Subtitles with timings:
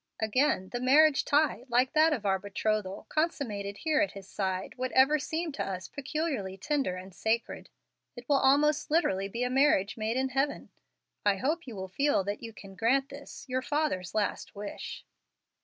[0.19, 4.91] Again, the marriage tie, like that of our betrothal, consummated here at his side, would
[4.93, 7.69] ever seem to us peculiarly tender and sacred.
[8.15, 10.71] It will almost literally be a marriage made in heaven.
[11.23, 15.05] I hope you will feel that you can grant this, your father's last wish."